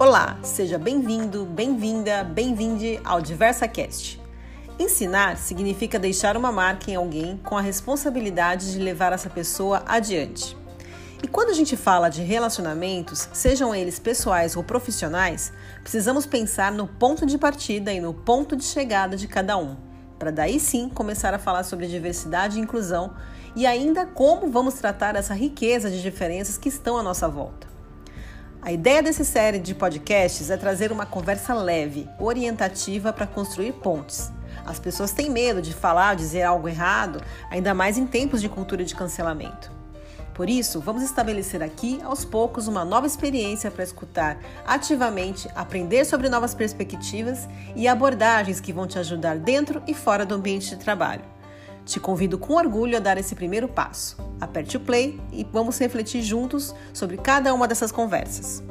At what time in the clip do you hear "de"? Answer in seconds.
8.72-8.78, 12.08-12.22, 17.26-17.36, 18.56-18.64, 19.18-19.28, 25.90-26.00, 29.58-29.74, 35.62-35.72, 38.42-38.50, 38.84-38.94, 50.68-50.76